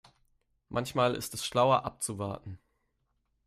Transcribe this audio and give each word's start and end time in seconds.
Manchmal 0.69 1.13
ist 1.13 1.35
es 1.35 1.45
schlauer 1.45 1.85
abzuwarten. 1.85 2.57